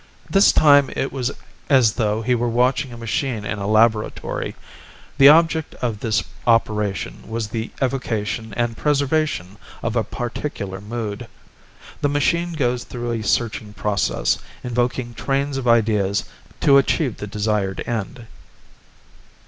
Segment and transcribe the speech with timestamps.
[0.27, 1.29] This time it was
[1.69, 4.55] as though he were watching a machine in a laboratory.
[5.19, 11.27] The object of this operation was the evocation and preservation of a particular mood.
[12.01, 16.23] The machine goes through a searching process, invoking trains of ideas
[16.61, 18.25] to achieve the desired end.